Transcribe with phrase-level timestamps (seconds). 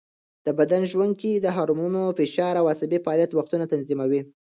[0.45, 4.21] د بدن ژوڼکې د هارمونونو، فشار او عصبي فعالیت وختونه تنظیموي.